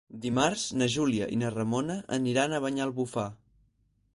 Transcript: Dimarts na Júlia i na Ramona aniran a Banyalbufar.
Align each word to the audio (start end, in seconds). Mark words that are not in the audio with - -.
Dimarts 0.21 0.61
na 0.81 0.87
Júlia 0.93 1.27
i 1.35 1.37
na 1.41 1.51
Ramona 1.57 1.99
aniran 2.17 2.57
a 2.57 2.63
Banyalbufar. 2.65 3.29